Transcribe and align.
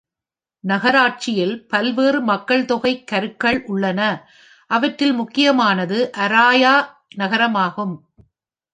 நகராட்சியில் 0.63 1.53
பல்வேறு 1.67 2.19
மக்கள்தொகை 2.21 3.03
கருக்கள் 3.03 3.63
உள்ளன, 3.65 3.99
அவற்றில் 4.71 5.13
முக்கியமானது 5.13 6.11
அராயா 6.17 6.75
நகரமாகும். 7.15 7.95